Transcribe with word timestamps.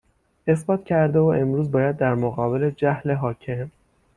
اثبات 0.47 0.83
کرده 0.85 1.19
و 1.19 1.23
امروز 1.25 1.71
باید 1.71 1.97
در 1.97 2.15
مقابل 2.15 2.69
جهل 2.69 3.11
حاکم 3.11 3.71